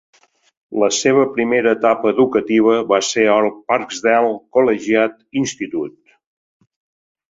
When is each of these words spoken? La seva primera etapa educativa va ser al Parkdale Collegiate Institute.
La 0.83 0.87
seva 0.99 1.25
primera 1.35 1.73
etapa 1.77 2.13
educativa 2.15 2.75
va 2.95 3.01
ser 3.11 3.29
al 3.37 3.53
Parkdale 3.71 4.35
Collegiate 4.59 5.41
Institute. 5.47 6.21